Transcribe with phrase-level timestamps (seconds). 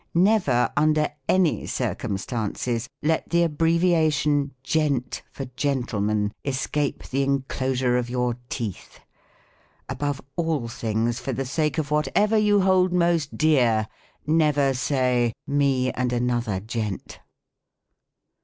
[0.15, 8.09] Never, under any circumstances, let the abbrevia tion "gent." for gentleman, escape the enclosure of
[8.09, 8.99] your teeth.
[9.87, 13.87] Above all things, for the sake of whatever you hold most dear,
[14.25, 17.19] never say "me and another gent."